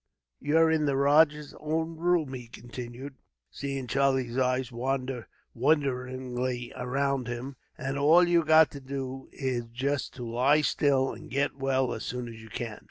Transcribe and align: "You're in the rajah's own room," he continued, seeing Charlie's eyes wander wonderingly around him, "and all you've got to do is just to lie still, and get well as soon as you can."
"You're 0.39 0.71
in 0.71 0.85
the 0.87 0.95
rajah's 0.97 1.53
own 1.59 1.95
room," 1.95 2.33
he 2.33 2.47
continued, 2.47 3.17
seeing 3.51 3.85
Charlie's 3.85 4.35
eyes 4.35 4.71
wander 4.71 5.27
wonderingly 5.53 6.73
around 6.75 7.27
him, 7.27 7.55
"and 7.77 7.99
all 7.99 8.27
you've 8.27 8.47
got 8.47 8.71
to 8.71 8.79
do 8.81 9.29
is 9.31 9.65
just 9.65 10.15
to 10.15 10.27
lie 10.27 10.61
still, 10.61 11.13
and 11.13 11.29
get 11.29 11.55
well 11.55 11.93
as 11.93 12.03
soon 12.03 12.27
as 12.29 12.41
you 12.41 12.49
can." 12.49 12.79